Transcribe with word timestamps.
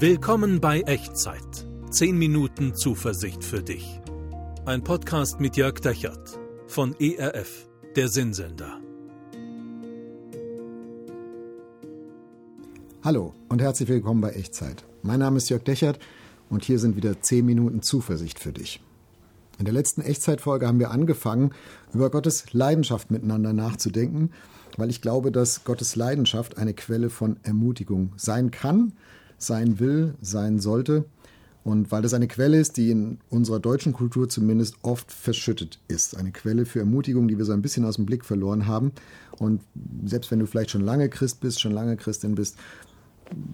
Willkommen 0.00 0.60
bei 0.60 0.82
Echtzeit. 0.82 1.66
10 1.90 2.16
Minuten 2.16 2.72
Zuversicht 2.72 3.42
für 3.42 3.64
dich. 3.64 4.00
Ein 4.64 4.84
Podcast 4.84 5.40
mit 5.40 5.56
Jörg 5.56 5.80
Dechert 5.80 6.38
von 6.68 6.94
ERF, 7.00 7.68
der 7.96 8.06
Sinnsender. 8.06 8.78
Hallo 13.02 13.34
und 13.48 13.60
herzlich 13.60 13.88
willkommen 13.88 14.20
bei 14.20 14.30
Echtzeit. 14.30 14.84
Mein 15.02 15.18
Name 15.18 15.38
ist 15.38 15.48
Jörg 15.48 15.64
Dechert 15.64 15.98
und 16.48 16.64
hier 16.64 16.78
sind 16.78 16.94
wieder 16.94 17.20
10 17.20 17.44
Minuten 17.44 17.82
Zuversicht 17.82 18.38
für 18.38 18.52
dich. 18.52 18.80
In 19.58 19.64
der 19.64 19.74
letzten 19.74 20.02
Echtzeitfolge 20.02 20.68
haben 20.68 20.78
wir 20.78 20.92
angefangen, 20.92 21.50
über 21.92 22.08
Gottes 22.08 22.52
Leidenschaft 22.52 23.10
miteinander 23.10 23.52
nachzudenken, 23.52 24.30
weil 24.76 24.90
ich 24.90 25.02
glaube, 25.02 25.32
dass 25.32 25.64
Gottes 25.64 25.96
Leidenschaft 25.96 26.56
eine 26.56 26.72
Quelle 26.72 27.10
von 27.10 27.38
Ermutigung 27.42 28.12
sein 28.16 28.52
kann 28.52 28.92
sein 29.38 29.78
will, 29.78 30.14
sein 30.20 30.58
sollte. 30.58 31.04
Und 31.64 31.92
weil 31.92 32.02
das 32.02 32.14
eine 32.14 32.28
Quelle 32.28 32.58
ist, 32.58 32.76
die 32.76 32.90
in 32.90 33.18
unserer 33.28 33.60
deutschen 33.60 33.92
Kultur 33.92 34.28
zumindest 34.28 34.76
oft 34.82 35.12
verschüttet 35.12 35.78
ist. 35.88 36.16
Eine 36.16 36.32
Quelle 36.32 36.64
für 36.64 36.78
Ermutigung, 36.78 37.28
die 37.28 37.36
wir 37.36 37.44
so 37.44 37.52
ein 37.52 37.62
bisschen 37.62 37.84
aus 37.84 37.96
dem 37.96 38.06
Blick 38.06 38.24
verloren 38.24 38.66
haben. 38.66 38.92
Und 39.38 39.60
selbst 40.06 40.30
wenn 40.30 40.38
du 40.38 40.46
vielleicht 40.46 40.70
schon 40.70 40.80
lange 40.80 41.08
Christ 41.08 41.40
bist, 41.40 41.60
schon 41.60 41.72
lange 41.72 41.96
Christin 41.96 42.34
bist, 42.34 42.56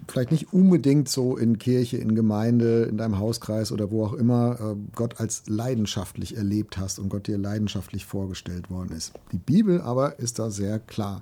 vielleicht 0.07 0.31
nicht 0.31 0.53
unbedingt 0.53 1.09
so 1.09 1.35
in 1.37 1.59
Kirche, 1.59 1.97
in 1.97 2.15
Gemeinde, 2.15 2.83
in 2.83 2.97
deinem 2.97 3.19
Hauskreis 3.19 3.71
oder 3.71 3.91
wo 3.91 4.05
auch 4.05 4.13
immer 4.13 4.59
äh, 4.59 4.75
Gott 4.95 5.19
als 5.19 5.43
leidenschaftlich 5.47 6.37
erlebt 6.37 6.77
hast 6.77 6.99
und 6.99 7.09
Gott 7.09 7.27
dir 7.27 7.37
leidenschaftlich 7.37 8.05
vorgestellt 8.05 8.69
worden 8.69 8.95
ist. 8.95 9.13
Die 9.31 9.37
Bibel 9.37 9.81
aber 9.81 10.19
ist 10.19 10.39
da 10.39 10.49
sehr 10.49 10.79
klar. 10.79 11.21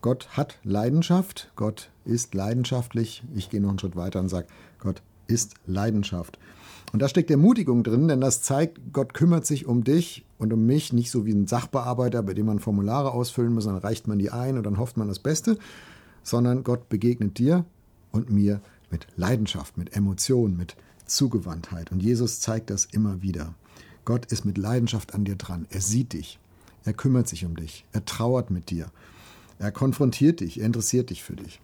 Gott 0.00 0.28
hat 0.36 0.58
Leidenschaft, 0.62 1.50
Gott 1.56 1.90
ist 2.08 2.34
leidenschaftlich. 2.34 3.22
Ich 3.34 3.50
gehe 3.50 3.60
noch 3.60 3.70
einen 3.70 3.78
Schritt 3.78 3.96
weiter 3.96 4.20
und 4.20 4.28
sage, 4.28 4.48
Gott 4.78 5.02
ist 5.26 5.54
Leidenschaft. 5.66 6.38
Und 6.92 7.02
da 7.02 7.08
steckt 7.08 7.30
Ermutigung 7.30 7.82
drin, 7.82 8.08
denn 8.08 8.20
das 8.20 8.40
zeigt, 8.42 8.80
Gott 8.92 9.12
kümmert 9.12 9.44
sich 9.44 9.66
um 9.66 9.84
dich 9.84 10.24
und 10.38 10.52
um 10.52 10.64
mich, 10.64 10.92
nicht 10.92 11.10
so 11.10 11.26
wie 11.26 11.32
ein 11.32 11.46
Sachbearbeiter, 11.46 12.22
bei 12.22 12.32
dem 12.32 12.46
man 12.46 12.60
Formulare 12.60 13.12
ausfüllen 13.12 13.52
muss, 13.52 13.66
dann 13.66 13.76
reicht 13.76 14.08
man 14.08 14.18
die 14.18 14.30
ein 14.30 14.56
und 14.56 14.64
dann 14.64 14.78
hofft 14.78 14.96
man 14.96 15.08
das 15.08 15.18
Beste, 15.18 15.58
sondern 16.22 16.64
Gott 16.64 16.88
begegnet 16.88 17.38
dir 17.38 17.66
und 18.10 18.30
mir 18.30 18.60
mit 18.90 19.06
Leidenschaft, 19.16 19.76
mit 19.76 19.94
Emotion, 19.94 20.56
mit 20.56 20.76
Zugewandtheit. 21.04 21.92
Und 21.92 22.02
Jesus 22.02 22.40
zeigt 22.40 22.70
das 22.70 22.86
immer 22.86 23.20
wieder. 23.20 23.54
Gott 24.06 24.24
ist 24.32 24.46
mit 24.46 24.56
Leidenschaft 24.56 25.14
an 25.14 25.24
dir 25.24 25.36
dran. 25.36 25.66
Er 25.68 25.82
sieht 25.82 26.14
dich. 26.14 26.38
Er 26.84 26.94
kümmert 26.94 27.28
sich 27.28 27.44
um 27.44 27.54
dich. 27.54 27.84
Er 27.92 28.06
trauert 28.06 28.50
mit 28.50 28.70
dir. 28.70 28.86
Er 29.58 29.72
konfrontiert 29.72 30.40
dich, 30.40 30.60
er 30.60 30.66
interessiert 30.66 31.10
dich 31.10 31.22
für 31.22 31.36
dich. 31.36 31.60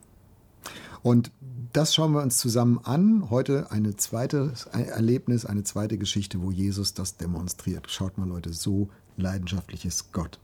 Und 1.05 1.33
das 1.75 1.95
schauen 1.95 2.13
wir 2.13 2.23
uns 2.23 2.39
zusammen 2.39 2.81
an. 2.83 3.29
Heute 3.29 3.71
ein 3.71 3.99
zweites 3.99 4.65
Erlebnis, 4.73 5.45
eine 5.45 5.63
zweite 5.63 5.99
Geschichte, 5.99 6.41
wo 6.41 6.51
Jesus 6.51 6.95
das 6.95 7.19
demonstriert. 7.19 7.91
Schaut 7.91 8.17
mal, 8.17 8.27
Leute, 8.27 8.55
so 8.55 8.89
leidenschaftlich 9.19 9.85
ist 9.85 10.15
Gott. 10.15 10.39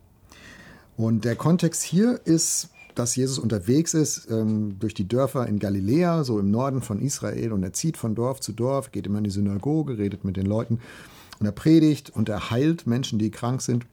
Und 0.98 1.24
der 1.24 1.34
Kontext 1.34 1.82
hier 1.82 2.20
ist, 2.26 2.68
dass 2.94 3.16
Jesus 3.16 3.38
unterwegs 3.38 3.94
ist 3.94 4.30
ähm, 4.30 4.78
durch 4.78 4.92
die 4.92 5.08
Dörfer 5.08 5.46
in 5.46 5.60
Galiläa, 5.60 6.24
so 6.24 6.38
im 6.38 6.50
Norden 6.50 6.82
von 6.82 7.00
Israel, 7.00 7.52
und 7.52 7.62
er 7.62 7.72
zieht 7.72 7.96
von 7.96 8.14
Dorf 8.14 8.40
zu 8.40 8.52
Dorf, 8.52 8.92
geht 8.92 9.06
immer 9.06 9.18
in 9.18 9.24
die 9.24 9.30
Synagoge, 9.30 9.96
redet 9.96 10.26
mit 10.26 10.36
den 10.36 10.44
Leuten 10.44 10.78
und 11.38 11.46
er 11.46 11.52
predigt 11.52 12.10
und 12.10 12.28
er 12.28 12.50
heilt 12.50 12.86
Menschen, 12.86 13.18
die 13.18 13.30
krank 13.30 13.62
sind. 13.62 13.86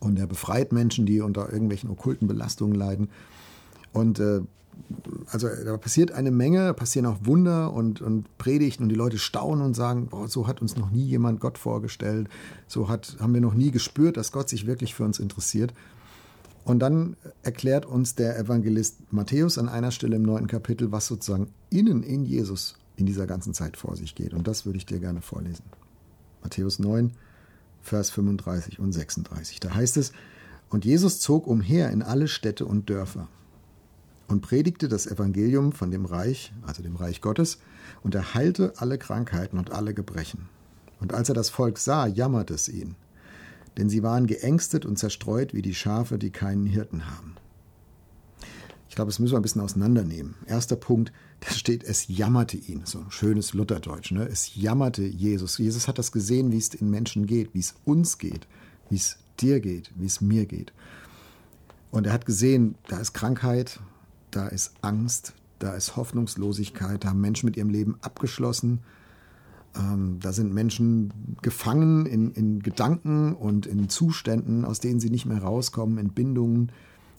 Und 0.00 0.18
er 0.18 0.26
befreit 0.26 0.72
Menschen, 0.72 1.06
die 1.06 1.20
unter 1.20 1.52
irgendwelchen 1.52 1.88
okkulten 1.88 2.26
Belastungen 2.26 2.74
leiden. 2.74 3.10
Und 3.92 4.18
äh, 4.18 4.40
also 5.30 5.48
da 5.48 5.76
passiert 5.76 6.12
eine 6.12 6.30
Menge, 6.30 6.74
passieren 6.74 7.06
auch 7.06 7.18
Wunder 7.22 7.72
und, 7.72 8.00
und 8.00 8.38
Predigten 8.38 8.84
und 8.84 8.88
die 8.88 8.94
Leute 8.94 9.18
staunen 9.18 9.64
und 9.64 9.74
sagen, 9.74 10.06
boah, 10.06 10.28
so 10.28 10.46
hat 10.46 10.62
uns 10.62 10.76
noch 10.76 10.90
nie 10.90 11.04
jemand 11.04 11.40
Gott 11.40 11.58
vorgestellt, 11.58 12.28
so 12.66 12.88
hat, 12.88 13.16
haben 13.20 13.34
wir 13.34 13.40
noch 13.40 13.54
nie 13.54 13.70
gespürt, 13.70 14.16
dass 14.16 14.32
Gott 14.32 14.48
sich 14.48 14.66
wirklich 14.66 14.94
für 14.94 15.04
uns 15.04 15.18
interessiert. 15.18 15.74
Und 16.64 16.80
dann 16.80 17.16
erklärt 17.42 17.86
uns 17.86 18.14
der 18.14 18.38
Evangelist 18.38 19.12
Matthäus 19.12 19.58
an 19.58 19.68
einer 19.68 19.90
Stelle 19.90 20.16
im 20.16 20.22
neunten 20.22 20.48
Kapitel, 20.48 20.92
was 20.92 21.06
sozusagen 21.06 21.48
innen 21.70 22.02
in 22.02 22.24
Jesus 22.24 22.76
in 22.96 23.06
dieser 23.06 23.26
ganzen 23.26 23.54
Zeit 23.54 23.76
vor 23.76 23.96
sich 23.96 24.14
geht. 24.14 24.34
Und 24.34 24.46
das 24.46 24.66
würde 24.66 24.76
ich 24.76 24.84
dir 24.84 24.98
gerne 24.98 25.22
vorlesen. 25.22 25.64
Matthäus 26.42 26.78
9, 26.78 27.12
Vers 27.80 28.10
35 28.10 28.80
und 28.80 28.92
36. 28.92 29.60
Da 29.60 29.74
heißt 29.74 29.96
es, 29.96 30.12
und 30.68 30.84
Jesus 30.84 31.20
zog 31.20 31.46
umher 31.46 31.90
in 31.90 32.02
alle 32.02 32.28
Städte 32.28 32.66
und 32.66 32.90
Dörfer 32.90 33.28
und 34.28 34.42
predigte 34.42 34.88
das 34.88 35.06
Evangelium 35.06 35.72
von 35.72 35.90
dem 35.90 36.04
Reich, 36.04 36.52
also 36.62 36.82
dem 36.82 36.96
Reich 36.96 37.20
Gottes, 37.20 37.58
und 38.02 38.14
er 38.14 38.34
heilte 38.34 38.74
alle 38.76 38.98
Krankheiten 38.98 39.58
und 39.58 39.72
alle 39.72 39.94
Gebrechen. 39.94 40.48
Und 41.00 41.14
als 41.14 41.28
er 41.28 41.34
das 41.34 41.50
Volk 41.50 41.78
sah, 41.78 42.06
jammerte 42.06 42.54
es 42.54 42.68
ihn, 42.68 42.94
denn 43.76 43.88
sie 43.88 44.02
waren 44.02 44.26
geängstet 44.26 44.84
und 44.84 44.98
zerstreut 44.98 45.54
wie 45.54 45.62
die 45.62 45.74
Schafe, 45.74 46.18
die 46.18 46.30
keinen 46.30 46.66
Hirten 46.66 47.06
haben. 47.06 47.36
Ich 48.88 48.94
glaube, 48.94 49.10
das 49.10 49.18
müssen 49.18 49.34
wir 49.34 49.38
ein 49.38 49.42
bisschen 49.42 49.62
auseinandernehmen. 49.62 50.34
Erster 50.46 50.76
Punkt, 50.76 51.12
da 51.40 51.50
steht, 51.50 51.84
es 51.84 52.08
jammerte 52.08 52.56
ihn. 52.56 52.82
So 52.84 52.98
ein 52.98 53.10
schönes 53.10 53.54
Lutherdeutsch. 53.54 54.10
Ne? 54.10 54.26
Es 54.26 54.56
jammerte 54.56 55.02
Jesus. 55.02 55.58
Jesus 55.58 55.86
hat 55.86 55.98
das 55.98 56.10
gesehen, 56.10 56.50
wie 56.52 56.58
es 56.58 56.70
den 56.70 56.90
Menschen 56.90 57.26
geht, 57.26 57.54
wie 57.54 57.60
es 57.60 57.74
uns 57.84 58.18
geht, 58.18 58.48
wie 58.90 58.96
es 58.96 59.18
dir 59.40 59.60
geht, 59.60 59.92
wie 59.94 60.06
es 60.06 60.20
mir 60.20 60.46
geht. 60.46 60.72
Und 61.90 62.06
er 62.06 62.12
hat 62.12 62.26
gesehen, 62.26 62.74
da 62.88 62.98
ist 62.98 63.12
Krankheit, 63.12 63.78
da 64.30 64.48
ist 64.48 64.74
Angst, 64.80 65.34
da 65.58 65.74
ist 65.74 65.96
Hoffnungslosigkeit, 65.96 67.04
da 67.04 67.10
haben 67.10 67.20
Menschen 67.20 67.46
mit 67.46 67.56
ihrem 67.56 67.70
Leben 67.70 67.96
abgeschlossen. 68.00 68.80
Ähm, 69.76 70.18
da 70.20 70.32
sind 70.32 70.54
Menschen 70.54 71.36
gefangen 71.42 72.06
in, 72.06 72.32
in 72.32 72.60
Gedanken 72.60 73.34
und 73.34 73.66
in 73.66 73.88
Zuständen, 73.88 74.64
aus 74.64 74.80
denen 74.80 75.00
sie 75.00 75.10
nicht 75.10 75.26
mehr 75.26 75.42
rauskommen, 75.42 75.98
in 75.98 76.10
Bindungen, 76.10 76.72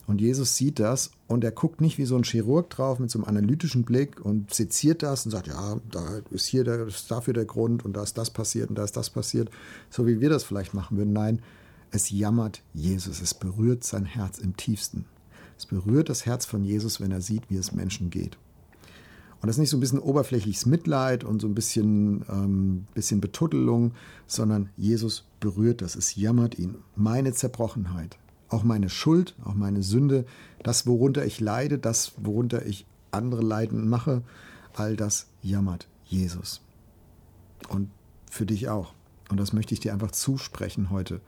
und 0.09 0.21
Jesus 0.21 0.57
sieht 0.57 0.79
das 0.79 1.11
und 1.27 1.43
er 1.43 1.51
guckt 1.51 1.81
nicht 1.81 1.99
wie 1.99 2.05
so 2.05 2.15
ein 2.15 2.23
Chirurg 2.23 2.71
drauf 2.71 2.97
mit 2.97 3.11
so 3.11 3.19
einem 3.19 3.27
analytischen 3.27 3.83
Blick 3.83 4.19
und 4.19 4.51
seziert 4.51 5.03
das 5.03 5.23
und 5.23 5.29
sagt, 5.31 5.45
ja, 5.45 5.77
da 5.91 6.21
ist 6.31 6.47
hier 6.47 6.63
der, 6.63 6.87
ist 6.87 7.11
dafür 7.11 7.35
der 7.35 7.45
Grund 7.45 7.85
und 7.85 7.95
da 7.95 8.01
ist 8.01 8.17
das 8.17 8.31
passiert 8.31 8.69
und 8.69 8.75
da 8.79 8.83
ist 8.83 8.97
das 8.97 9.11
passiert, 9.11 9.51
so 9.91 10.07
wie 10.07 10.19
wir 10.19 10.31
das 10.31 10.43
vielleicht 10.43 10.73
machen 10.73 10.97
würden. 10.97 11.13
Nein, 11.13 11.43
es 11.91 12.09
jammert 12.09 12.63
Jesus, 12.73 13.21
es 13.21 13.35
berührt 13.35 13.83
sein 13.83 14.05
Herz 14.05 14.39
im 14.39 14.57
tiefsten. 14.57 15.05
Es 15.59 15.65
berührt 15.65 16.07
das 16.07 16.25
Herz 16.25 16.45
von 16.45 16.63
Jesus, 16.63 17.01
wenn 17.01 17.11
er 17.11 17.19
sieht, 17.19 17.49
wie 17.49 17.57
es 17.57 17.73
Menschen 17.73 18.09
geht. 18.09 18.37
Und 19.41 19.47
das 19.47 19.57
ist 19.57 19.59
nicht 19.59 19.69
so 19.69 19.75
ein 19.75 19.81
bisschen 19.81 19.99
oberflächliches 19.99 20.65
Mitleid 20.65 21.25
und 21.25 21.41
so 21.41 21.47
ein 21.47 21.53
bisschen, 21.53 22.23
ähm, 22.29 22.87
bisschen 22.93 23.19
Betuttelung, 23.19 23.91
sondern 24.25 24.69
Jesus 24.77 25.25
berührt 25.41 25.81
das. 25.81 25.97
Es 25.97 26.15
jammert 26.15 26.57
ihn. 26.57 26.75
Meine 26.95 27.33
Zerbrochenheit, 27.33 28.17
auch 28.47 28.63
meine 28.63 28.89
Schuld, 28.89 29.35
auch 29.43 29.53
meine 29.53 29.83
Sünde, 29.83 30.25
das, 30.63 30.87
worunter 30.87 31.25
ich 31.25 31.41
leide, 31.41 31.77
das, 31.77 32.13
worunter 32.15 32.65
ich 32.65 32.85
andere 33.11 33.41
leiden 33.41 33.89
mache, 33.89 34.21
all 34.75 34.95
das 34.95 35.27
jammert 35.41 35.89
Jesus. 36.05 36.61
Und 37.67 37.89
für 38.31 38.45
dich 38.45 38.69
auch. 38.69 38.93
Und 39.29 39.41
das 39.41 39.51
möchte 39.51 39.73
ich 39.73 39.81
dir 39.81 39.91
einfach 39.91 40.11
zusprechen 40.11 40.89
heute. 40.89 41.19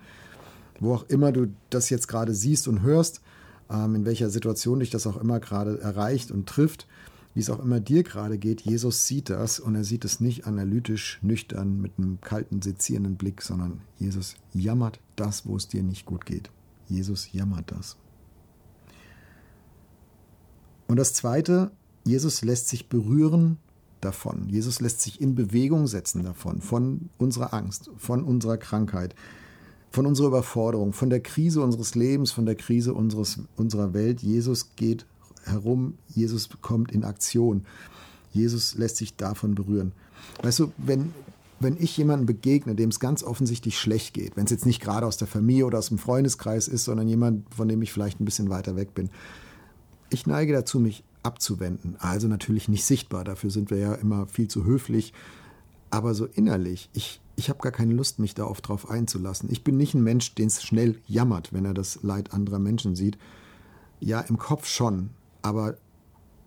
Wo 0.80 0.94
auch 0.94 1.04
immer 1.10 1.34
du 1.34 1.54
das 1.70 1.90
jetzt 1.90 2.08
gerade 2.08 2.34
siehst 2.34 2.70
und 2.70 2.82
hörst, 2.82 3.22
in 3.72 4.06
welcher 4.06 4.30
Situation 4.30 4.80
dich 4.80 4.90
das 4.90 5.08
auch 5.08 5.18
immer 5.18 5.40
gerade 5.40 5.80
erreicht 5.80 6.32
und 6.32 6.48
trifft, 6.48 6.88
wie 7.34 7.40
es 7.40 7.50
auch 7.50 7.60
immer 7.60 7.80
dir 7.80 8.04
gerade 8.04 8.38
geht, 8.38 8.62
Jesus 8.62 9.08
sieht 9.08 9.30
das 9.30 9.60
und 9.60 9.76
er 9.76 9.86
sieht 9.86 10.04
es 10.04 10.20
nicht 10.20 10.46
analytisch, 10.46 11.20
nüchtern, 11.22 11.80
mit 11.80 11.94
einem 11.98 12.20
kalten, 12.20 12.62
sezierenden 12.62 13.16
Blick, 13.16 13.42
sondern 13.42 13.82
Jesus 13.98 14.36
jammert 14.54 15.00
das, 15.16 15.46
wo 15.46 15.56
es 15.56 15.68
dir 15.68 15.84
nicht 15.84 16.06
gut 16.06 16.26
geht. 16.26 16.50
Jesus 16.88 17.32
jammert 17.32 17.72
das. 17.72 17.96
Und 20.88 20.98
das 20.98 21.14
Zweite, 21.14 21.72
Jesus 22.04 22.42
lässt 22.42 22.68
sich 22.68 22.90
berühren 22.90 23.58
davon. 24.02 24.50
Jesus 24.50 24.82
lässt 24.82 25.00
sich 25.00 25.22
in 25.22 25.36
Bewegung 25.36 25.88
setzen 25.88 26.24
davon, 26.24 26.62
von 26.62 27.10
unserer 27.18 27.54
Angst, 27.54 27.90
von 27.96 28.26
unserer 28.26 28.58
Krankheit, 28.58 29.16
von 29.92 30.06
unserer 30.06 30.28
Überforderung, 30.28 30.94
von 30.94 31.10
der 31.10 31.20
Krise 31.20 31.62
unseres 31.62 31.96
Lebens, 31.96 32.32
von 32.32 32.46
der 32.46 32.56
Krise 32.56 32.94
unseres, 32.94 33.40
unserer 33.58 33.94
Welt. 33.94 34.22
Jesus 34.22 34.76
geht 34.76 35.06
herum, 35.44 35.96
Jesus 36.08 36.50
kommt 36.62 36.92
in 36.92 37.04
Aktion. 37.04 37.66
Jesus 38.32 38.76
lässt 38.76 38.98
sich 38.98 39.16
davon 39.16 39.54
berühren. 39.56 39.92
Weißt 40.42 40.60
du, 40.60 40.72
wenn, 40.78 41.14
wenn 41.60 41.76
ich 41.78 41.98
jemandem 41.98 42.26
begegne, 42.26 42.76
dem 42.76 42.90
es 42.90 43.02
ganz 43.02 43.24
offensichtlich 43.24 43.78
schlecht 43.78 44.14
geht, 44.14 44.38
wenn 44.38 44.46
es 44.46 44.52
jetzt 44.52 44.66
nicht 44.66 44.82
gerade 44.82 45.06
aus 45.06 45.18
der 45.18 45.28
Familie 45.28 45.66
oder 45.66 45.80
aus 45.80 45.90
dem 45.90 45.98
Freundeskreis 45.98 46.70
ist, 46.70 46.86
sondern 46.86 47.10
jemand, 47.10 47.54
von 47.54 47.68
dem 47.68 47.82
ich 47.82 47.92
vielleicht 47.92 48.22
ein 48.22 48.26
bisschen 48.26 48.50
weiter 48.50 48.78
weg 48.78 48.96
bin, 48.96 49.10
ich 50.10 50.26
neige 50.26 50.54
dazu, 50.54 50.80
mich 50.80 51.04
abzuwenden. 51.24 51.96
Also 52.00 52.28
natürlich 52.28 52.70
nicht 52.70 52.86
sichtbar, 52.86 53.24
dafür 53.26 53.50
sind 53.50 53.70
wir 53.72 53.78
ja 53.78 53.94
immer 53.96 54.28
viel 54.28 54.48
zu 54.48 54.66
höflich, 54.66 55.14
aber 55.92 56.16
so 56.16 56.26
innerlich, 56.26 56.90
ich, 56.94 57.22
ich 57.36 57.50
habe 57.50 57.60
gar 57.60 57.72
keine 57.72 57.94
Lust, 57.94 58.18
mich 58.18 58.34
da 58.34 58.46
oft 58.46 58.68
drauf 58.68 58.90
einzulassen. 58.90 59.50
Ich 59.52 59.64
bin 59.64 59.78
nicht 59.78 59.94
ein 59.94 60.04
Mensch, 60.04 60.34
den 60.34 60.48
es 60.48 60.64
schnell 60.64 61.00
jammert, 61.06 61.54
wenn 61.54 61.66
er 61.66 61.74
das 61.74 62.02
Leid 62.02 62.34
anderer 62.34 62.60
Menschen 62.60 62.96
sieht. 62.96 63.18
Ja, 64.00 64.22
im 64.22 64.38
Kopf 64.38 64.68
schon, 64.68 65.12
aber 65.42 65.78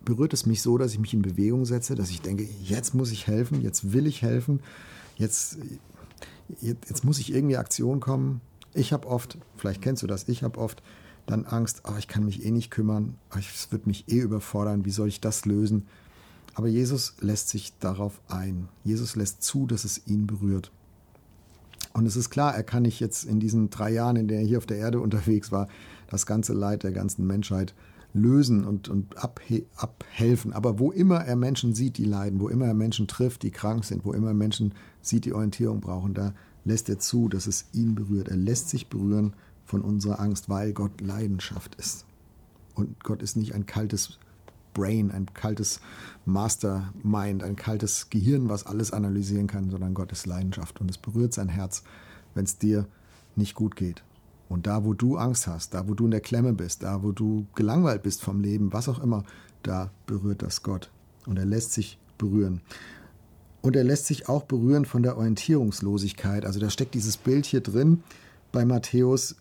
berührt 0.03 0.33
es 0.33 0.45
mich 0.45 0.61
so, 0.61 0.77
dass 0.77 0.93
ich 0.93 0.99
mich 0.99 1.13
in 1.13 1.21
Bewegung 1.21 1.65
setze, 1.65 1.95
dass 1.95 2.09
ich 2.09 2.21
denke, 2.21 2.47
jetzt 2.63 2.93
muss 2.93 3.11
ich 3.11 3.27
helfen, 3.27 3.61
jetzt 3.61 3.93
will 3.93 4.07
ich 4.07 4.21
helfen, 4.21 4.59
jetzt, 5.15 5.57
jetzt, 6.61 6.89
jetzt 6.89 7.05
muss 7.05 7.19
ich 7.19 7.33
irgendwie 7.33 7.57
Aktion 7.57 7.99
kommen. 7.99 8.41
Ich 8.73 8.93
habe 8.93 9.07
oft, 9.07 9.37
vielleicht 9.57 9.81
kennst 9.81 10.03
du 10.03 10.07
das, 10.07 10.27
ich 10.27 10.43
habe 10.43 10.59
oft 10.59 10.83
dann 11.25 11.45
Angst, 11.45 11.83
oh, 11.87 11.95
ich 11.97 12.07
kann 12.07 12.25
mich 12.25 12.45
eh 12.45 12.51
nicht 12.51 12.71
kümmern, 12.71 13.15
oh, 13.33 13.39
es 13.39 13.71
wird 13.71 13.87
mich 13.87 14.07
eh 14.07 14.19
überfordern, 14.19 14.85
wie 14.85 14.91
soll 14.91 15.07
ich 15.07 15.21
das 15.21 15.45
lösen? 15.45 15.87
Aber 16.55 16.67
Jesus 16.67 17.15
lässt 17.19 17.49
sich 17.49 17.77
darauf 17.79 18.21
ein. 18.29 18.69
Jesus 18.83 19.15
lässt 19.15 19.43
zu, 19.43 19.67
dass 19.67 19.83
es 19.83 20.07
ihn 20.07 20.25
berührt. 20.25 20.71
Und 21.93 22.05
es 22.05 22.15
ist 22.15 22.29
klar, 22.29 22.55
er 22.55 22.63
kann 22.63 22.83
nicht 22.83 22.99
jetzt 22.99 23.25
in 23.25 23.39
diesen 23.39 23.69
drei 23.69 23.91
Jahren, 23.91 24.15
in 24.15 24.27
denen 24.27 24.41
er 24.41 24.47
hier 24.47 24.57
auf 24.57 24.65
der 24.65 24.77
Erde 24.77 24.99
unterwegs 24.99 25.51
war, 25.51 25.67
das 26.09 26.25
ganze 26.25 26.53
Leid 26.53 26.83
der 26.83 26.91
ganzen 26.91 27.27
Menschheit 27.27 27.73
lösen 28.13 28.65
und, 28.65 28.87
und 28.87 29.17
abhelfen. 29.17 30.53
Aber 30.53 30.79
wo 30.79 30.91
immer 30.91 31.25
er 31.25 31.35
Menschen 31.35 31.75
sieht, 31.75 31.97
die 31.97 32.05
leiden, 32.05 32.39
wo 32.39 32.47
immer 32.47 32.65
er 32.65 32.73
Menschen 32.73 33.07
trifft, 33.07 33.43
die 33.43 33.51
krank 33.51 33.83
sind, 33.83 34.05
wo 34.05 34.13
immer 34.13 34.29
er 34.29 34.33
Menschen 34.33 34.73
sieht, 35.01 35.25
die 35.25 35.33
Orientierung 35.33 35.81
brauchen, 35.81 36.13
da 36.13 36.33
lässt 36.63 36.89
er 36.89 36.99
zu, 36.99 37.27
dass 37.27 37.47
es 37.47 37.65
ihn 37.73 37.95
berührt. 37.95 38.29
Er 38.29 38.37
lässt 38.37 38.69
sich 38.69 38.87
berühren 38.87 39.33
von 39.65 39.81
unserer 39.81 40.19
Angst, 40.19 40.49
weil 40.49 40.73
Gott 40.73 41.01
Leidenschaft 41.01 41.75
ist. 41.75 42.05
Und 42.73 43.03
Gott 43.03 43.21
ist 43.21 43.35
nicht 43.35 43.53
ein 43.53 43.65
kaltes 43.65 44.17
Brain, 44.75 45.09
ein 45.09 45.25
kaltes 45.33 45.79
Mastermind, 46.25 47.41
ein 47.41 47.55
kaltes 47.55 48.11
Gehirn, 48.11 48.49
was 48.49 48.67
alles 48.67 48.91
analysieren 48.91 49.47
kann, 49.47 49.71
sondern 49.71 49.95
Gott 49.95 50.11
ist 50.11 50.27
Leidenschaft. 50.27 50.79
Und 50.79 50.91
es 50.91 50.99
berührt 50.99 51.33
sein 51.33 51.49
Herz, 51.49 51.81
wenn 52.35 52.45
es 52.45 52.59
dir 52.59 52.87
nicht 53.35 53.55
gut 53.55 53.75
geht. 53.75 54.03
Und 54.47 54.67
da, 54.67 54.85
wo 54.85 54.93
du 54.93 55.17
Angst 55.17 55.47
hast, 55.47 55.73
da, 55.73 55.87
wo 55.87 55.95
du 55.95 56.05
in 56.05 56.11
der 56.11 56.21
Klemme 56.21 56.53
bist, 56.53 56.83
da, 56.83 57.01
wo 57.01 57.11
du 57.11 57.47
gelangweilt 57.55 58.03
bist 58.03 58.21
vom 58.21 58.41
Leben, 58.41 58.71
was 58.71 58.87
auch 58.87 59.01
immer, 59.01 59.23
da 59.63 59.89
berührt 60.05 60.43
das 60.43 60.61
Gott. 60.61 60.91
Und 61.25 61.39
er 61.39 61.45
lässt 61.45 61.73
sich 61.73 61.97
berühren. 62.19 62.61
Und 63.61 63.75
er 63.75 63.83
lässt 63.83 64.05
sich 64.05 64.29
auch 64.29 64.43
berühren 64.43 64.85
von 64.85 65.01
der 65.01 65.17
Orientierungslosigkeit. 65.17 66.45
Also 66.45 66.59
da 66.59 66.69
steckt 66.69 66.93
dieses 66.93 67.17
Bild 67.17 67.47
hier 67.47 67.61
drin 67.61 68.03
bei 68.51 68.63
Matthäus. 68.63 69.37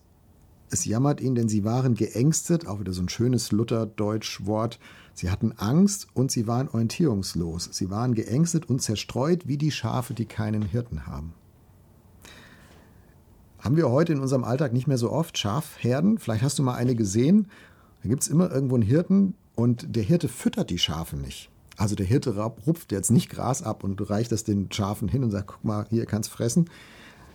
Es 0.71 0.87
jammert 0.87 1.21
ihn, 1.21 1.35
denn 1.35 1.49
sie 1.51 1.65
waren 1.65 1.95
geängstet, 1.95 2.67
auch 2.67 2.81
wieder 2.81 2.95
so 2.95 3.03
ein 3.03 3.11
schönes 3.11 3.53
Lutherdeutsch-Wort. 3.53 4.79
Sie 5.15 5.31
hatten 5.31 5.53
Angst 5.57 6.09
und 6.13 6.31
sie 6.31 6.47
waren 6.47 6.69
orientierungslos. 6.69 7.71
Sie 7.73 7.89
waren 7.89 8.15
geängstet 8.15 8.69
und 8.69 8.83
zerstreut 8.83 9.47
wie 9.47 9.57
die 9.57 9.71
Schafe, 9.71 10.13
die 10.13 10.27
keinen 10.27 10.63
Hirten 10.63 11.07
haben. 11.07 11.33
Haben 13.61 13.77
wir 13.77 13.89
heute 13.89 14.13
in 14.13 14.21
unserem 14.21 14.45
Alltag 14.45 14.73
nicht 14.73 14.89
mehr 14.89 14.99
so 14.99 15.11
oft 15.11 15.39
Schafherden? 15.39 16.19
Vielleicht 16.19 16.43
hast 16.43 16.59
du 16.59 16.63
mal 16.63 16.75
eine 16.75 16.95
gesehen. 16.95 17.49
Da 18.03 18.09
gibt 18.11 18.23
es 18.23 18.29
immer 18.29 18.51
irgendwo 18.51 18.75
einen 18.75 18.83
Hirten 18.83 19.35
und 19.55 19.97
der 19.97 20.03
Hirte 20.03 20.29
füttert 20.29 20.69
die 20.69 20.79
Schafe 20.79 21.17
nicht. 21.17 21.49
Also 21.77 21.95
der 21.95 22.07
Hirte 22.07 22.37
rupft 22.37 22.93
jetzt 22.93 23.11
nicht 23.11 23.31
Gras 23.31 23.63
ab 23.63 23.83
und 23.83 24.11
reicht 24.11 24.33
das 24.33 24.45
den 24.45 24.71
Schafen 24.71 25.09
hin 25.09 25.25
und 25.25 25.31
sagt, 25.31 25.47
guck 25.47 25.65
mal, 25.65 25.87
hier 25.89 26.07
kannst 26.07 26.31
fressen. 26.31 26.69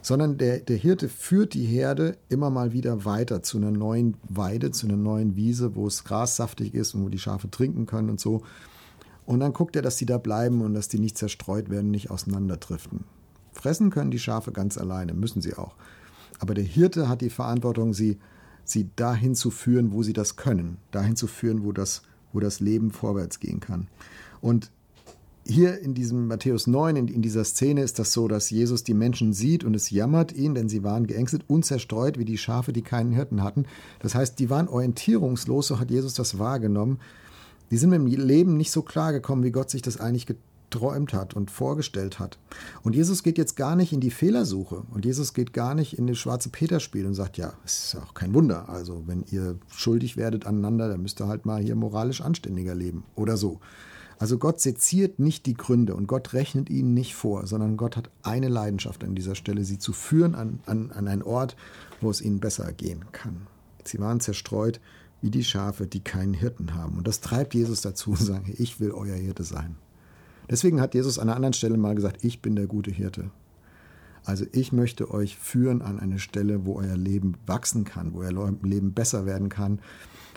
Sondern 0.01 0.37
der, 0.37 0.59
der 0.59 0.77
Hirte 0.77 1.09
führt 1.09 1.53
die 1.53 1.65
Herde 1.65 2.17
immer 2.29 2.49
mal 2.49 2.71
wieder 2.71 3.05
weiter 3.05 3.43
zu 3.43 3.57
einer 3.57 3.71
neuen 3.71 4.15
Weide, 4.23 4.71
zu 4.71 4.87
einer 4.87 4.95
neuen 4.95 5.35
Wiese, 5.35 5.75
wo 5.75 5.87
es 5.87 6.03
grassaftig 6.03 6.73
ist 6.73 6.93
und 6.93 7.03
wo 7.03 7.09
die 7.09 7.19
Schafe 7.19 7.49
trinken 7.51 7.85
können 7.85 8.09
und 8.09 8.19
so. 8.19 8.41
Und 9.25 9.41
dann 9.41 9.53
guckt 9.53 9.75
er, 9.75 9.81
dass 9.81 9.97
die 9.97 10.05
da 10.05 10.17
bleiben 10.17 10.61
und 10.61 10.73
dass 10.73 10.87
die 10.87 10.99
nicht 10.99 11.17
zerstreut 11.17 11.69
werden, 11.69 11.91
nicht 11.91 12.09
auseinanderdriften. 12.09 13.03
Fressen 13.51 13.89
können 13.91 14.11
die 14.11 14.19
Schafe 14.19 14.51
ganz 14.51 14.77
alleine, 14.77 15.13
müssen 15.13 15.41
sie 15.41 15.55
auch. 15.55 15.75
Aber 16.39 16.53
der 16.53 16.63
Hirte 16.63 17.09
hat 17.09 17.21
die 17.21 17.29
Verantwortung, 17.29 17.93
sie, 17.93 18.17
sie 18.63 18.89
dahin 18.95 19.35
zu 19.35 19.51
führen, 19.51 19.91
wo 19.91 20.01
sie 20.01 20.13
das 20.13 20.37
können, 20.37 20.77
dahin 20.91 21.15
zu 21.15 21.27
führen, 21.27 21.63
wo 21.63 21.73
das, 21.73 22.03
wo 22.31 22.39
das 22.39 22.59
Leben 22.59 22.91
vorwärts 22.91 23.39
gehen 23.39 23.59
kann. 23.59 23.87
Und 24.41 24.71
hier 25.49 25.79
in 25.81 25.93
diesem 25.93 26.27
Matthäus 26.27 26.67
9, 26.67 26.95
in, 26.95 27.07
in, 27.07 27.21
dieser 27.21 27.43
Szene 27.43 27.81
ist 27.81 27.99
das 27.99 28.13
so, 28.13 28.27
dass 28.27 28.49
Jesus 28.49 28.83
die 28.83 28.93
Menschen 28.93 29.33
sieht 29.33 29.63
und 29.63 29.75
es 29.75 29.89
jammert 29.89 30.31
ihn, 30.31 30.55
denn 30.55 30.69
sie 30.69 30.83
waren 30.83 31.07
geängstet 31.07 31.43
und 31.47 31.65
zerstreut 31.65 32.17
wie 32.17 32.25
die 32.25 32.37
Schafe, 32.37 32.71
die 32.71 32.81
keinen 32.81 33.11
Hirten 33.11 33.43
hatten. 33.43 33.65
Das 33.99 34.15
heißt, 34.15 34.39
die 34.39 34.49
waren 34.49 34.67
orientierungslos, 34.67 35.67
so 35.67 35.79
hat 35.79 35.91
Jesus 35.91 36.13
das 36.13 36.39
wahrgenommen. 36.39 36.99
Die 37.71 37.77
sind 37.77 37.89
mit 37.89 37.99
dem 37.99 38.07
Leben 38.07 38.57
nicht 38.57 38.71
so 38.71 38.81
klar 38.81 39.11
gekommen, 39.11 39.43
wie 39.43 39.51
Gott 39.51 39.69
sich 39.69 39.81
das 39.81 39.99
eigentlich 39.99 40.25
geträumt 40.25 41.13
hat 41.13 41.33
und 41.33 41.51
vorgestellt 41.51 42.19
hat. 42.19 42.37
Und 42.83 42.95
Jesus 42.95 43.23
geht 43.23 43.37
jetzt 43.37 43.55
gar 43.55 43.75
nicht 43.75 43.93
in 43.93 43.99
die 43.99 44.11
Fehlersuche 44.11 44.83
und 44.91 45.05
Jesus 45.05 45.33
geht 45.33 45.53
gar 45.53 45.75
nicht 45.75 45.97
in 45.97 46.07
das 46.07 46.17
schwarze 46.17 46.49
Peter-Spiel 46.49 47.05
und 47.05 47.15
sagt, 47.15 47.37
ja, 47.37 47.53
es 47.65 47.85
ist 47.85 48.01
auch 48.01 48.13
kein 48.13 48.33
Wunder. 48.33 48.69
Also 48.69 49.03
wenn 49.05 49.23
ihr 49.31 49.57
schuldig 49.71 50.17
werdet 50.17 50.45
aneinander, 50.45 50.87
dann 50.87 51.01
müsst 51.01 51.21
ihr 51.21 51.27
halt 51.27 51.45
mal 51.45 51.61
hier 51.61 51.75
moralisch 51.75 52.21
anständiger 52.21 52.75
leben 52.75 53.03
oder 53.15 53.37
so. 53.37 53.59
Also 54.19 54.37
Gott 54.37 54.59
seziert 54.59 55.17
nicht 55.17 55.45
die 55.45 55.53
Gründe 55.53 55.95
und 55.95 56.05
Gott 56.05 56.33
rechnet 56.33 56.69
ihnen 56.69 56.93
nicht 56.93 57.15
vor, 57.15 57.47
sondern 57.47 57.77
Gott 57.77 57.95
hat 57.95 58.09
eine 58.21 58.49
Leidenschaft 58.49 59.03
an 59.05 59.15
dieser 59.15 59.33
Stelle, 59.33 59.63
sie 59.63 59.79
zu 59.79 59.93
führen 59.93 60.35
an, 60.35 60.59
an, 60.65 60.91
an 60.91 61.07
einen 61.07 61.23
Ort, 61.23 61.55
wo 62.01 62.09
es 62.09 62.21
ihnen 62.21 62.41
besser 62.41 62.71
gehen 62.73 63.05
kann. 63.13 63.47
Sie 63.85 63.97
waren 63.99 64.19
zerstreut 64.19 64.81
wie 65.21 65.29
die 65.29 65.45
Schafe, 65.45 65.87
die 65.87 66.01
keinen 66.01 66.33
Hirten 66.33 66.75
haben. 66.75 66.97
Und 66.97 67.07
das 67.07 67.21
treibt 67.21 67.53
Jesus 67.53 67.81
dazu, 67.81 68.13
zu 68.13 68.23
sagen, 68.23 68.53
ich 68.57 68.81
will 68.81 68.91
euer 68.91 69.15
Hirte 69.15 69.43
sein. 69.43 69.75
Deswegen 70.49 70.81
hat 70.81 70.95
Jesus 70.95 71.17
an 71.17 71.29
einer 71.29 71.35
anderen 71.35 71.53
Stelle 71.53 71.77
mal 71.77 71.95
gesagt, 71.95 72.23
ich 72.23 72.41
bin 72.41 72.55
der 72.55 72.67
gute 72.67 72.91
Hirte. 72.91 73.31
Also 74.25 74.45
ich 74.51 74.71
möchte 74.71 75.11
euch 75.11 75.37
führen 75.37 75.81
an 75.81 75.99
eine 75.99 76.19
Stelle, 76.19 76.65
wo 76.65 76.75
euer 76.75 76.97
Leben 76.97 77.35
wachsen 77.45 77.83
kann, 77.83 78.13
wo 78.13 78.19
euer 78.19 78.53
Leben 78.63 78.93
besser 78.93 79.25
werden 79.25 79.49
kann 79.49 79.79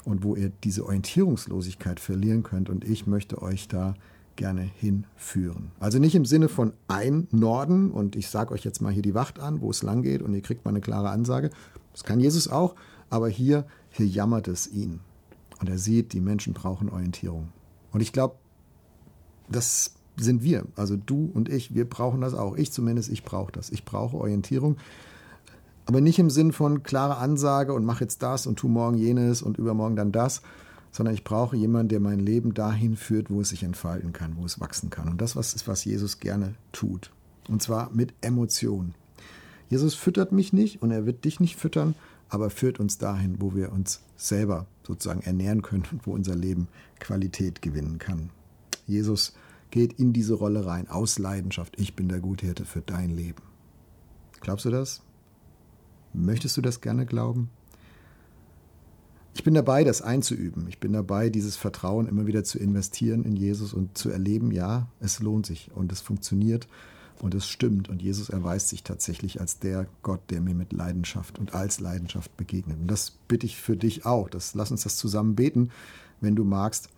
und 0.05 0.25
wo 0.25 0.35
ihr 0.35 0.51
diese 0.65 0.85
Orientierungslosigkeit 0.85 2.01
verlieren 2.01 2.43
könnt. 2.43 2.69
Und 2.71 2.85
ich 2.85 3.07
möchte 3.07 3.43
euch 3.43 3.69
da 3.69 3.95
gerne 4.37 4.63
hinführen. 4.63 5.73
Also 5.79 5.99
nicht 5.99 6.15
im 6.15 6.25
Sinne 6.25 6.49
von 6.49 6.73
ein 6.89 7.29
Norden 7.31 7.91
und 7.91 8.17
ich 8.17 8.29
sage 8.29 8.53
euch 8.55 8.65
jetzt 8.65 8.81
mal 8.81 8.93
hier 8.93 9.03
die 9.03 9.15
Wacht 9.15 9.39
an, 9.39 9.61
wo 9.61 9.71
es 9.71 9.83
lang 9.83 10.03
geht 10.03 10.23
und 10.23 10.35
ihr 10.35 10.43
kriegt 10.43 10.65
mal 10.65 10.71
eine 10.71 10.81
klare 10.81 11.11
Ansage. 11.11 11.51
Das 11.93 12.05
kann 12.05 12.21
Jesus 12.21 12.49
auch, 12.49 12.75
aber 13.11 13.29
hier, 13.29 13.67
hier 13.91 14.07
jammert 14.07 14.49
es 14.49 14.67
ihn. 14.67 15.01
Und 15.61 15.69
er 15.69 15.79
sieht, 15.79 16.13
die 16.13 16.21
Menschen 16.21 16.55
brauchen 16.55 16.89
Orientierung. 16.89 17.51
Und 17.93 18.01
ich 18.01 18.13
glaube, 18.13 18.37
das 19.49 19.95
sind 20.17 20.43
wir. 20.43 20.65
Also 20.77 20.97
du 20.97 21.31
und 21.33 21.49
ich, 21.49 21.75
wir 21.75 21.89
brauchen 21.89 22.21
das 22.21 22.35
auch. 22.35 22.57
Ich 22.57 22.73
zumindest, 22.73 23.11
ich 23.11 23.25
brauche 23.25 23.53
das. 23.53 23.71
Ich 23.71 23.85
brauche 23.85 24.17
Orientierung. 24.17 24.77
Aber 25.87 26.01
nicht 26.01 26.19
im 26.19 26.31
Sinn 26.31 26.53
von 26.53 26.83
klare 26.83 27.17
Ansage 27.17 27.73
und 27.73 27.85
mach 27.85 28.01
jetzt 28.01 28.23
das 28.23 28.47
und 28.47 28.57
tu 28.57 28.69
morgen 28.69 28.99
jenes 28.99 29.43
und 29.43 29.59
übermorgen 29.59 29.97
dann 29.97 30.13
das, 30.13 30.43
sondern 30.93 31.15
ich 31.15 31.25
brauche 31.25 31.57
jemanden, 31.57 31.89
der 31.89 32.01
mein 32.01 32.21
Leben 32.21 32.55
dahin 32.55 32.97
führt, 32.97 33.31
wo 33.31 33.41
es 33.41 33.49
sich 33.49 33.63
entfalten 33.63 34.13
kann, 34.13 34.37
wo 34.37 34.45
es 34.45 34.61
wachsen 34.61 34.91
kann. 34.91 35.09
Und 35.09 35.21
das 35.21 35.35
ist, 35.35 35.67
was 35.67 35.85
Jesus 35.85 36.21
gerne 36.21 36.55
tut. 36.71 37.11
Und 37.49 37.63
zwar 37.63 37.91
mit 37.93 38.15
Emotionen. 38.21 38.95
Jesus 39.69 39.95
füttert 39.95 40.33
mich 40.33 40.53
nicht 40.53 40.83
und 40.83 40.91
er 40.91 41.07
wird 41.07 41.25
dich 41.25 41.41
nicht 41.41 41.57
füttern, 41.57 41.95
aber 42.29 42.51
führt 42.51 42.79
uns 42.79 42.99
dahin, 42.99 43.37
wo 43.41 43.55
wir 43.55 43.73
uns 43.73 44.01
selber 44.17 44.67
sozusagen 44.87 45.23
ernähren 45.23 45.63
können 45.63 45.85
und 45.91 46.07
wo 46.07 46.13
unser 46.13 46.37
Leben 46.37 46.69
Qualität 47.01 47.63
gewinnen 47.63 47.99
kann. 47.99 48.31
Jesus 48.87 49.33
geht 49.73 49.95
in 49.95 50.13
diese 50.13 50.35
Rolle 50.35 50.65
rein, 50.65 50.87
aus 50.87 51.19
Leidenschaft. 51.19 51.75
Ich 51.81 51.97
bin 51.97 52.09
der 52.09 52.21
Guthirte 52.21 52.65
für 52.65 52.83
dein 52.83 53.11
Leben. 53.11 53.43
Glaubst 54.41 54.65
du 54.65 54.71
das? 54.71 55.03
Möchtest 56.13 56.57
du 56.57 56.61
das 56.61 56.81
gerne 56.81 57.07
glauben? 57.07 57.51
Ich 59.35 59.45
bin 59.45 59.55
dabei, 59.55 59.83
das 59.83 60.03
einzuüben. 60.03 60.69
Ich 60.69 60.79
bin 60.79 60.93
dabei, 60.93 61.31
dieses 61.31 61.57
Vertrauen 61.57 62.07
immer 62.07 62.27
wieder 62.27 62.45
zu 62.45 62.59
investieren 62.59 63.25
in 63.25 63.35
Jesus 63.35 63.73
und 63.73 63.97
zu 63.97 64.11
erleben, 64.11 64.53
ja, 64.53 64.89
es 65.01 65.21
lohnt 65.21 65.47
sich 65.47 65.71
und 65.75 65.91
es 65.91 66.03
funktioniert 66.03 66.69
und 67.19 67.35
es 67.35 67.49
stimmt. 67.49 67.89
Und 67.89 68.03
Jesus 68.03 68.29
erweist 68.29 68.69
sich 68.69 68.83
tatsächlich 68.83 69.41
als 69.41 69.59
der 69.59 69.87
Gott, 70.03 70.21
der 70.29 70.43
mir 70.43 70.55
mit 70.55 70.75
Leidenschaft 70.75 71.39
und 71.39 71.55
als 71.55 71.81
Leidenschaft 71.81 72.37
begegnet. 72.37 72.79
Und 72.79 72.89
das 72.89 73.13
bitte 73.27 73.47
ich 73.47 73.57
für 73.57 73.77
dich 73.77 74.05
auch. 74.05 74.29
Das, 74.29 74.55
lass 74.55 74.71
uns 74.71 74.83
das 74.83 74.99
zusammen 74.99 75.35
beten, 75.35 75.71
wenn 76.21 76.37
du 76.37 76.45
magst 76.45 76.91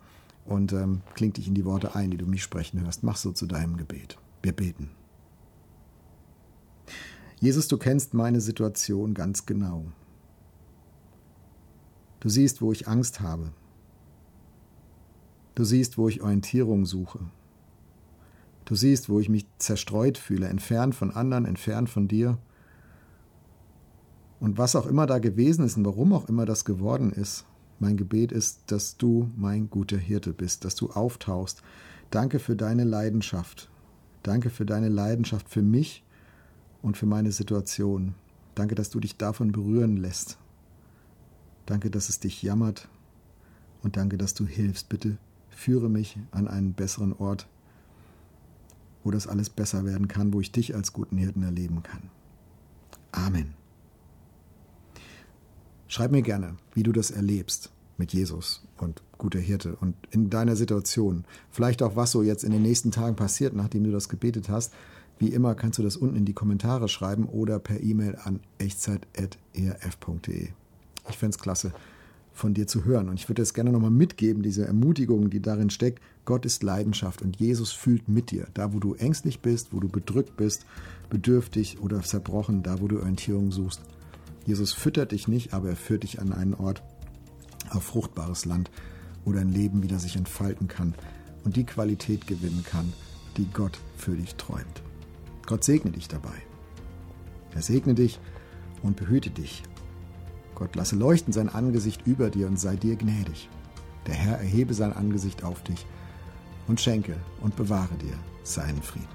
und 0.45 0.73
ähm, 0.73 1.01
kling 1.15 1.33
dich 1.33 1.47
in 1.47 1.55
die 1.55 1.65
Worte 1.65 1.95
ein, 1.95 2.11
die 2.11 2.17
du 2.17 2.25
mich 2.25 2.43
sprechen 2.43 2.81
hörst. 2.81 3.03
Mach 3.03 3.17
so 3.17 3.31
zu 3.31 3.47
deinem 3.47 3.77
Gebet. 3.77 4.17
Wir 4.41 4.53
beten. 4.53 4.91
Jesus, 7.39 7.67
du 7.67 7.77
kennst 7.77 8.13
meine 8.13 8.41
Situation 8.41 9.13
ganz 9.13 9.45
genau. 9.45 9.85
Du 12.19 12.29
siehst, 12.29 12.61
wo 12.61 12.71
ich 12.71 12.87
Angst 12.87 13.19
habe. 13.19 13.51
Du 15.55 15.63
siehst, 15.63 15.97
wo 15.97 16.07
ich 16.09 16.21
Orientierung 16.21 16.85
suche. 16.85 17.19
Du 18.65 18.75
siehst, 18.75 19.09
wo 19.09 19.19
ich 19.19 19.29
mich 19.29 19.45
zerstreut 19.57 20.17
fühle, 20.17 20.47
entfernt 20.47 20.95
von 20.95 21.11
anderen, 21.11 21.45
entfernt 21.45 21.89
von 21.89 22.07
dir. 22.07 22.37
Und 24.39 24.57
was 24.57 24.75
auch 24.75 24.87
immer 24.87 25.05
da 25.05 25.19
gewesen 25.19 25.65
ist 25.65 25.77
und 25.77 25.85
warum 25.85 26.13
auch 26.13 26.27
immer 26.27 26.45
das 26.45 26.65
geworden 26.65 27.11
ist, 27.11 27.45
mein 27.79 27.97
Gebet 27.97 28.31
ist, 28.31 28.63
dass 28.67 28.97
du 28.97 29.29
mein 29.35 29.69
guter 29.69 29.97
Hirte 29.97 30.33
bist, 30.33 30.65
dass 30.65 30.75
du 30.75 30.89
auftauchst. 30.91 31.61
Danke 32.09 32.39
für 32.39 32.55
deine 32.55 32.83
Leidenschaft. 32.83 33.69
Danke 34.23 34.49
für 34.49 34.65
deine 34.65 34.89
Leidenschaft 34.89 35.49
für 35.49 35.61
mich 35.61 36.03
und 36.81 36.97
für 36.97 37.05
meine 37.05 37.31
Situation. 37.31 38.15
Danke, 38.55 38.75
dass 38.75 38.89
du 38.89 38.99
dich 38.99 39.17
davon 39.17 39.51
berühren 39.51 39.97
lässt. 39.97 40.37
Danke, 41.65 41.89
dass 41.89 42.09
es 42.09 42.19
dich 42.19 42.41
jammert. 42.41 42.87
Und 43.83 43.97
danke, 43.97 44.17
dass 44.17 44.33
du 44.33 44.45
hilfst. 44.45 44.89
Bitte 44.89 45.17
Führe 45.55 45.89
mich 45.89 46.19
an 46.31 46.49
einen 46.49 46.73
besseren 46.73 47.13
Ort, 47.13 47.47
wo 49.03 49.11
das 49.11 49.25
alles 49.25 49.49
besser 49.49 49.85
werden 49.85 50.09
kann, 50.09 50.33
wo 50.33 50.41
ich 50.41 50.51
dich 50.51 50.75
als 50.75 50.91
guten 50.91 51.17
Hirten 51.17 51.43
erleben 51.43 51.81
kann. 51.81 52.09
Amen. 53.13 53.64
Schreib 55.95 56.11
mir 56.11 56.23
gerne, 56.23 56.57
wie 56.73 56.83
du 56.83 56.91
das 56.91 57.09
erlebst 57.09 57.71
mit 57.97 58.11
Jesus 58.11 58.65
und 58.77 59.01
guter 59.17 59.39
Hirte 59.39 59.77
und 59.77 59.95
in 60.11 60.29
deiner 60.29 60.57
Situation. 60.57 61.23
Vielleicht 61.49 61.81
auch, 61.81 61.95
was 61.95 62.11
so 62.11 62.21
jetzt 62.21 62.43
in 62.43 62.51
den 62.51 62.63
nächsten 62.63 62.91
Tagen 62.91 63.15
passiert, 63.15 63.55
nachdem 63.55 63.85
du 63.85 63.91
das 63.91 64.09
gebetet 64.09 64.49
hast. 64.49 64.73
Wie 65.19 65.29
immer 65.29 65.55
kannst 65.55 65.79
du 65.79 65.83
das 65.83 65.95
unten 65.95 66.17
in 66.17 66.25
die 66.25 66.33
Kommentare 66.33 66.89
schreiben 66.89 67.27
oder 67.27 67.59
per 67.59 67.81
E-Mail 67.81 68.17
an 68.21 68.41
echtzeit.erf.de. 68.57 70.49
Ich 71.09 71.17
fände 71.17 71.33
es 71.33 71.41
klasse, 71.41 71.71
von 72.33 72.53
dir 72.53 72.67
zu 72.67 72.83
hören. 72.83 73.07
Und 73.07 73.17
ich 73.17 73.29
würde 73.29 73.41
es 73.41 73.53
gerne 73.53 73.71
nochmal 73.71 73.89
mitgeben, 73.89 74.43
diese 74.43 74.67
Ermutigung, 74.67 75.29
die 75.29 75.41
darin 75.41 75.69
steckt. 75.69 76.03
Gott 76.25 76.45
ist 76.45 76.61
Leidenschaft 76.61 77.21
und 77.21 77.37
Jesus 77.37 77.71
fühlt 77.71 78.09
mit 78.09 78.31
dir. 78.31 78.47
Da, 78.53 78.73
wo 78.73 78.79
du 78.79 78.95
ängstlich 78.95 79.39
bist, 79.39 79.69
wo 79.71 79.79
du 79.79 79.87
bedrückt 79.87 80.35
bist, 80.35 80.65
bedürftig 81.09 81.79
oder 81.79 82.01
zerbrochen, 82.01 82.63
da, 82.63 82.81
wo 82.81 82.89
du 82.89 82.99
Orientierung 82.99 83.53
suchst. 83.53 83.79
Jesus 84.45 84.73
füttert 84.73 85.11
dich 85.11 85.27
nicht, 85.27 85.53
aber 85.53 85.69
er 85.69 85.75
führt 85.75 86.03
dich 86.03 86.19
an 86.19 86.33
einen 86.33 86.53
Ort 86.53 86.83
auf 87.69 87.83
fruchtbares 87.83 88.45
Land, 88.45 88.69
wo 89.23 89.33
dein 89.33 89.49
Leben 89.51 89.81
wieder 89.81 89.99
sich 89.99 90.15
entfalten 90.15 90.67
kann 90.67 90.93
und 91.43 91.55
die 91.55 91.65
Qualität 91.65 92.27
gewinnen 92.27 92.63
kann, 92.63 92.93
die 93.37 93.47
Gott 93.51 93.79
für 93.97 94.15
dich 94.15 94.35
träumt. 94.35 94.83
Gott 95.45 95.63
segne 95.63 95.91
dich 95.91 96.07
dabei. 96.07 96.35
Er 97.53 97.61
segne 97.61 97.95
dich 97.95 98.19
und 98.83 98.95
behüte 98.97 99.29
dich 99.29 99.63
Gott 100.55 100.75
lasse 100.75 100.95
leuchten 100.95 101.33
sein 101.33 101.49
Angesicht 101.49 102.07
über 102.07 102.29
dir 102.29 102.47
und 102.47 102.57
sei 102.57 102.77
dir 102.77 102.95
gnädig. 102.95 103.49
Der 104.07 104.15
Herr 104.15 104.37
erhebe 104.37 104.73
sein 104.73 104.93
Angesicht 104.93 105.43
auf 105.43 105.61
dich 105.63 105.85
und 106.67 106.79
schenke 106.79 107.17
und 107.41 107.55
bewahre 107.55 107.95
dir 107.95 108.17
seinen 108.43 108.81
Frieden. 108.81 109.14